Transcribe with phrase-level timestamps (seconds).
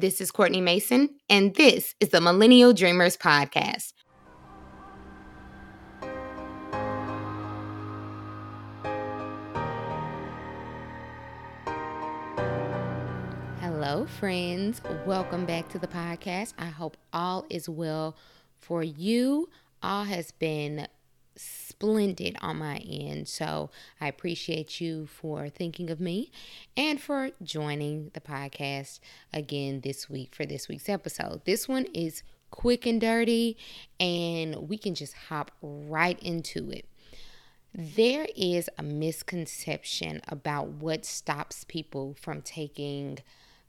[0.00, 3.92] This is Courtney Mason, and this is the Millennial Dreamers Podcast.
[13.60, 14.80] Hello, friends.
[15.04, 16.54] Welcome back to the podcast.
[16.58, 18.16] I hope all is well
[18.56, 19.50] for you.
[19.82, 20.88] All has been
[21.80, 23.26] splendid on my end.
[23.26, 23.70] So
[24.02, 26.30] I appreciate you for thinking of me
[26.76, 29.00] and for joining the podcast
[29.32, 31.40] again this week for this week's episode.
[31.46, 33.56] This one is quick and dirty,
[33.98, 36.86] and we can just hop right into it.
[37.72, 43.20] There is a misconception about what stops people from taking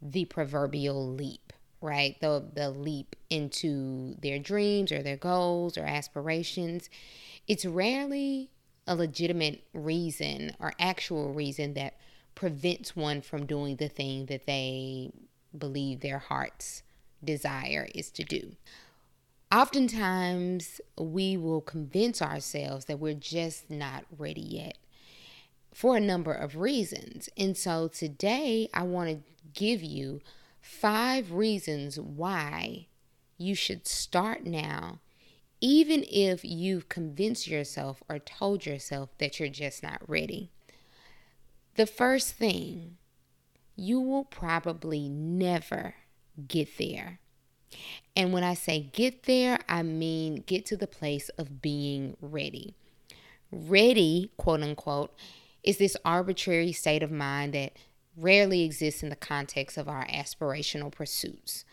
[0.00, 1.52] the proverbial leap
[1.86, 6.90] right the the leap into their dreams or their goals or aspirations
[7.46, 8.50] it's rarely
[8.86, 11.94] a legitimate reason or actual reason that
[12.34, 15.10] prevents one from doing the thing that they
[15.56, 16.82] believe their heart's
[17.24, 18.54] desire is to do.
[19.52, 24.76] Oftentimes, we will convince ourselves that we're just not ready yet
[25.72, 27.28] for a number of reasons.
[27.36, 29.18] And so today, I want to
[29.54, 30.20] give you
[30.66, 32.86] five reasons why
[33.38, 35.00] you should start now
[35.60, 40.50] even if you've convinced yourself or told yourself that you're just not ready.
[41.76, 42.96] The first thing,
[43.74, 45.94] you will probably never
[46.46, 47.20] get there.
[48.14, 52.74] And when I say get there, I mean get to the place of being ready.
[53.50, 55.14] Ready, quote unquote,
[55.62, 57.72] is this arbitrary state of mind that
[58.16, 61.64] rarely exists in the context of our aspirational pursuits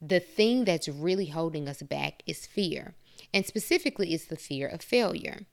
[0.00, 2.94] the thing that's really holding us back is fear.
[3.32, 5.46] And specifically, it's the fear of failure.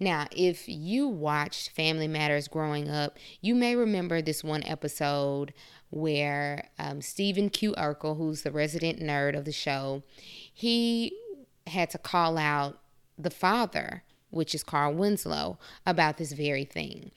[0.00, 5.52] Now, if you watched Family Matters growing up, you may remember this one episode
[5.90, 7.74] where um, Steven Q.
[7.74, 10.02] Urkel, who's the resident nerd of the show,
[10.52, 11.16] he
[11.66, 12.78] had to call out
[13.18, 17.10] the father, which is Carl Winslow, about this very thing.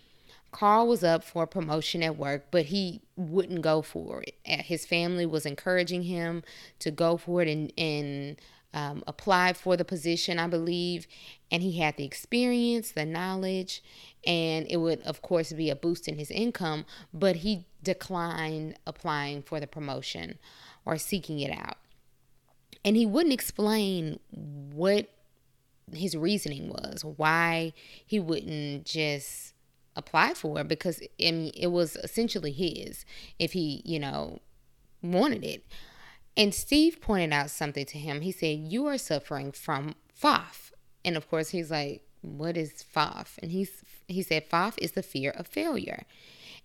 [0.55, 4.35] Carl was up for a promotion at work, but he wouldn't go for it.
[4.45, 6.43] His family was encouraging him
[6.79, 8.37] to go for it and, and
[8.73, 11.07] um, apply for the position, I believe.
[11.51, 13.83] And he had the experience, the knowledge,
[14.25, 19.41] and it would, of course, be a boost in his income, but he declined applying
[19.41, 20.39] for the promotion
[20.85, 21.75] or seeking it out.
[22.85, 25.09] And he wouldn't explain what
[25.91, 27.73] his reasoning was, why
[28.05, 29.54] he wouldn't just
[29.95, 33.05] apply for because I mean, it was essentially his
[33.39, 34.39] if he, you know,
[35.01, 35.65] wanted it.
[36.37, 38.21] And Steve pointed out something to him.
[38.21, 40.71] He said, You are suffering from FOF.
[41.03, 43.37] And of course, he's like, What is FOF?
[43.41, 46.03] And he's, he said, FOF is the fear of failure.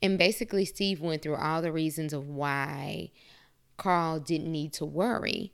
[0.03, 3.11] And basically, Steve went through all the reasons of why
[3.77, 5.53] Carl didn't need to worry.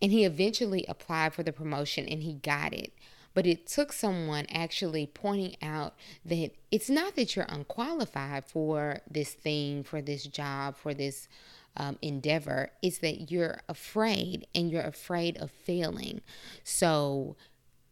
[0.00, 2.92] And he eventually applied for the promotion and he got it.
[3.34, 5.94] But it took someone actually pointing out
[6.24, 11.28] that it's not that you're unqualified for this thing, for this job, for this
[11.76, 12.70] um, endeavor.
[12.82, 16.20] It's that you're afraid and you're afraid of failing.
[16.64, 17.36] So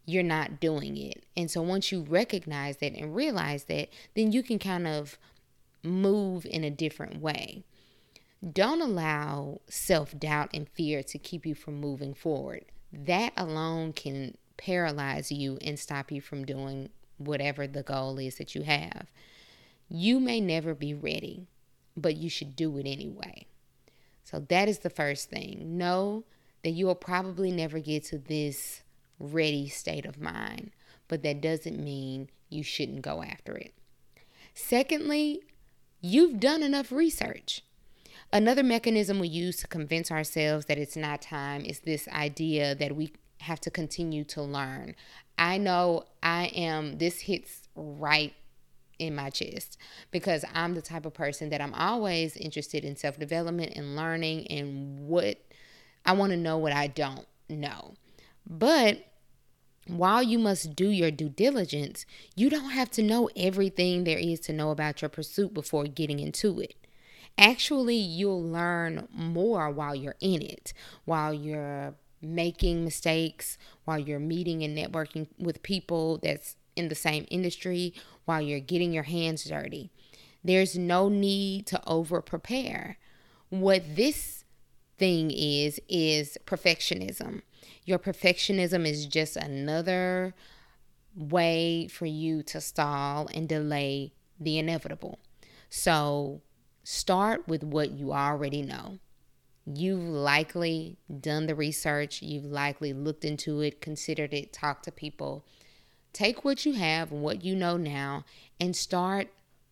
[0.06, 1.24] you're not doing it.
[1.36, 5.18] And so once you recognize that and realize that, then you can kind of
[5.82, 7.64] move in a different way.
[8.52, 12.64] Don't allow self doubt and fear to keep you from moving forward.
[12.92, 18.54] That alone can paralyze you and stop you from doing whatever the goal is that
[18.54, 19.06] you have.
[19.88, 21.48] You may never be ready,
[21.96, 23.46] but you should do it anyway.
[24.22, 25.78] So that is the first thing.
[25.78, 26.24] Know
[26.62, 28.82] that you will probably never get to this
[29.18, 30.70] ready state of mind,
[31.08, 33.74] but that doesn't mean you shouldn't go after it.
[34.54, 35.40] Secondly,
[36.00, 37.62] you've done enough research.
[38.32, 42.94] Another mechanism we use to convince ourselves that it's not time is this idea that
[42.94, 44.94] we have to continue to learn.
[45.38, 48.34] I know I am, this hits right
[48.98, 49.78] in my chest
[50.10, 54.46] because I'm the type of person that I'm always interested in self development and learning
[54.48, 55.38] and what
[56.04, 57.94] I want to know what I don't know.
[58.46, 59.06] But
[59.86, 62.04] while you must do your due diligence,
[62.36, 66.20] you don't have to know everything there is to know about your pursuit before getting
[66.20, 66.74] into it.
[67.38, 70.72] Actually, you'll learn more while you're in it,
[71.04, 77.26] while you're making mistakes, while you're meeting and networking with people that's in the same
[77.30, 77.94] industry,
[78.24, 79.90] while you're getting your hands dirty.
[80.42, 82.98] There's no need to over prepare.
[83.50, 84.44] What this
[84.98, 87.42] thing is, is perfectionism.
[87.84, 90.34] Your perfectionism is just another
[91.16, 95.18] way for you to stall and delay the inevitable.
[95.68, 96.40] So
[96.84, 98.98] start with what you already know
[99.72, 105.44] You've likely done the research, you've likely looked into it, considered it, talked to people.
[106.12, 108.24] Take what you have, what you know now,
[108.58, 109.28] and start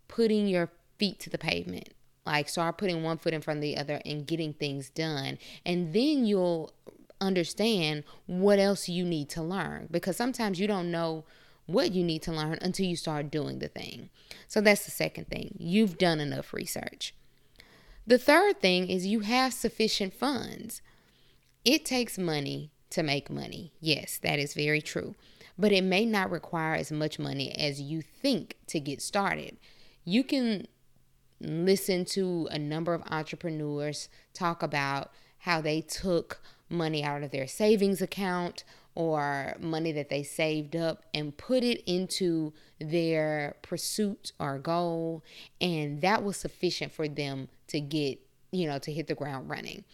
[0.06, 1.94] putting your feet to the pavement.
[2.24, 5.38] Like, start putting one foot in front of the other and getting things done.
[5.64, 6.72] And then you'll
[7.20, 11.24] understand what else you need to learn because sometimes you don't know
[11.66, 14.10] what you need to learn until you start doing the thing.
[14.46, 15.54] So that's the second thing.
[15.58, 17.14] You've done enough research.
[18.08, 20.80] The third thing is you have sufficient funds.
[21.62, 23.74] It takes money to make money.
[23.80, 25.14] Yes, that is very true.
[25.58, 29.58] But it may not require as much money as you think to get started.
[30.06, 30.68] You can
[31.38, 36.40] listen to a number of entrepreneurs talk about how they took
[36.70, 38.64] money out of their savings account
[38.98, 45.22] or money that they saved up and put it into their pursuit or goal
[45.60, 48.18] and that was sufficient for them to get
[48.50, 49.84] you know to hit the ground running.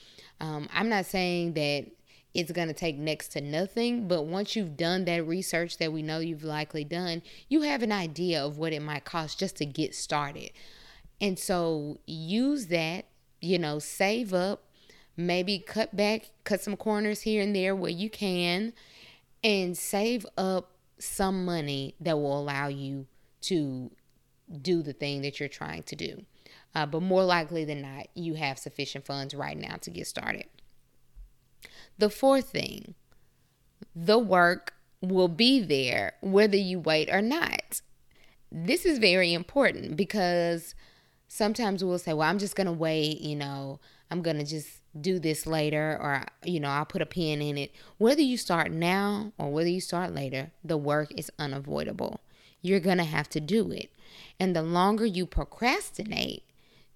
[0.40, 1.84] Um, i'm not saying that
[2.32, 6.00] it's going to take next to nothing but once you've done that research that we
[6.00, 7.20] know you've likely done
[7.50, 10.50] you have an idea of what it might cost just to get started.
[11.20, 13.04] And so use that
[13.42, 14.64] you know save up
[15.14, 18.72] maybe cut back cut some corners here and there where you can
[19.44, 23.06] and save up some money that will allow you
[23.42, 23.90] to
[24.62, 26.24] do the thing that you're trying to do.
[26.74, 30.46] Uh, but more likely than not, you have sufficient funds right now to get started.
[31.98, 32.94] The fourth thing,
[33.94, 37.82] the work will be there whether you wait or not.
[38.50, 40.74] This is very important because
[41.28, 43.78] sometimes we'll say, well, I'm just going to wait, you know,
[44.10, 47.58] I'm going to just do this later or you know I'll put a pin in
[47.58, 47.72] it.
[47.98, 52.20] Whether you start now or whether you start later, the work is unavoidable.
[52.62, 53.90] You're going to have to do it.
[54.40, 56.44] And the longer you procrastinate,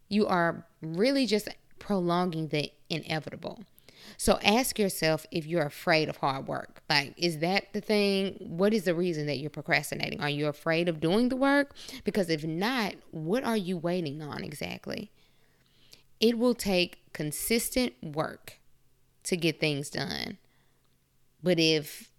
[0.08, 1.48] you are really just
[1.78, 3.64] prolonging the inevitable.
[4.16, 6.82] So ask yourself if you're afraid of hard work.
[6.88, 8.36] Like, is that the thing?
[8.40, 10.20] What is the reason that you're procrastinating?
[10.20, 11.74] Are you afraid of doing the work?
[12.04, 15.10] Because if not, what are you waiting on exactly?
[16.20, 18.58] It will take consistent work
[19.24, 20.38] to get things done.
[21.42, 22.10] But if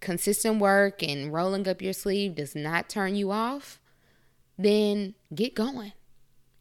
[0.00, 3.80] consistent work and rolling up your sleeve does not turn you off,
[4.56, 5.92] then get going.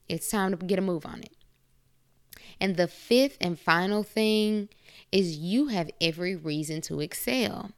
[0.10, 1.36] It's time to get a move on it.
[2.60, 4.70] And the fifth and final thing
[5.12, 7.72] is you have every reason to excel.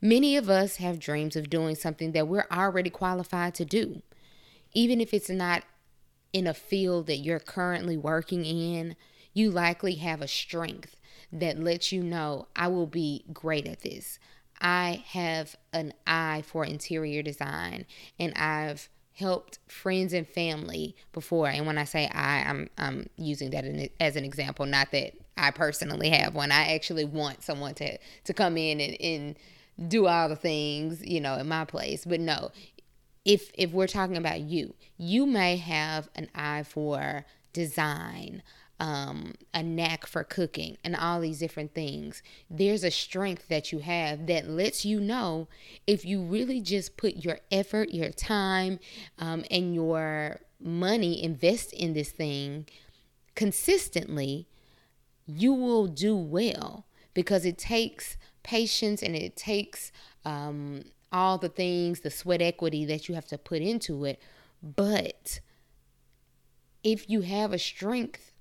[0.00, 4.02] Many of us have dreams of doing something that we're already qualified to do.
[4.74, 5.62] Even if it's not
[6.32, 8.96] in a field that you're currently working in,
[9.34, 10.96] you likely have a strength
[11.32, 14.18] that lets you know I will be great at this.
[14.60, 17.86] I have an eye for interior design
[18.18, 21.48] and I've helped friends and family before.
[21.48, 23.64] And when I say I I'm I'm using that
[24.00, 26.52] as an example not that I personally have one.
[26.52, 29.36] I actually want someone to to come in and, and
[29.88, 32.04] do all the things you know in my place.
[32.04, 32.52] But no
[33.24, 38.42] if if we're talking about you, you may have an eye for design,
[38.80, 42.22] um, a knack for cooking, and all these different things.
[42.50, 45.48] There's a strength that you have that lets you know
[45.86, 48.80] if you really just put your effort, your time,
[49.18, 52.66] um, and your money invest in this thing
[53.34, 54.46] consistently,
[55.26, 59.92] you will do well because it takes patience and it takes
[60.24, 64.20] um, all the things, the sweat equity that you have to put into it.
[64.62, 65.40] But
[66.82, 68.32] if you have a strength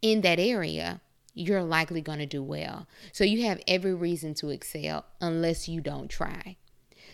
[0.00, 1.00] in that area,
[1.34, 2.86] you're likely going to do well.
[3.12, 6.56] So you have every reason to excel unless you don't try.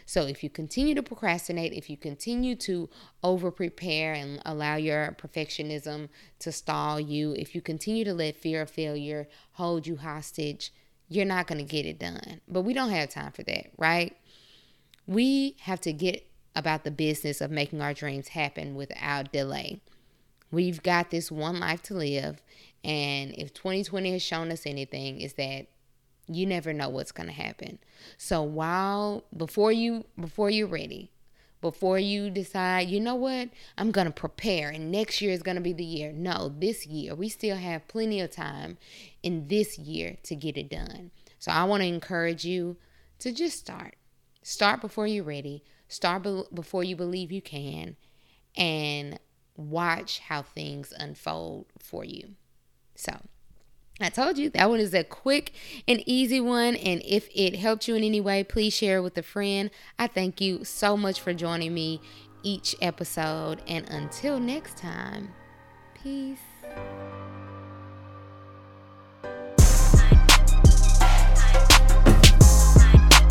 [0.05, 2.91] So if you continue to procrastinate, if you continue to
[3.23, 6.09] over prepare and allow your perfectionism
[6.41, 10.73] to stall you, if you continue to let fear of failure hold you hostage,
[11.09, 12.41] you're not going to get it done.
[12.49, 14.17] But we don't have time for that, right?
[15.07, 19.81] We have to get about the business of making our dreams happen without delay.
[20.51, 22.43] We've got this one life to live,
[22.83, 25.67] and if 2020 has shown us anything, is that
[26.27, 27.79] you never know what's going to happen.
[28.17, 31.11] So while before you before you're ready,
[31.61, 35.57] before you decide, you know what, I'm going to prepare and next year is going
[35.57, 36.13] to be the year.
[36.13, 37.15] No, this year.
[37.15, 38.79] We still have plenty of time
[39.23, 41.11] in this year to get it done.
[41.39, 42.77] So I want to encourage you
[43.19, 43.95] to just start.
[44.43, 45.65] Start before you're ready.
[45.89, 47.97] Start be- before you believe you can.
[48.57, 49.19] And
[49.57, 52.35] watch how things unfold for you.
[52.95, 53.21] So,
[54.01, 55.53] I told you that one is a quick
[55.87, 56.75] and easy one.
[56.77, 59.71] And if it helped you in any way, please share with a friend.
[59.99, 62.01] I thank you so much for joining me
[62.43, 63.61] each episode.
[63.67, 65.35] And until next time,
[66.03, 66.39] peace.